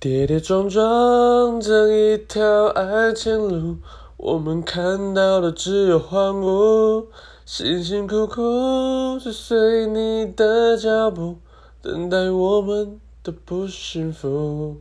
[0.00, 3.78] 跌跌撞撞这一条爱情路
[4.16, 7.06] 我们看到的只有荒芜
[7.44, 11.38] 辛辛苦苦追随你的脚步
[11.82, 14.76] 等待我们的不幸福。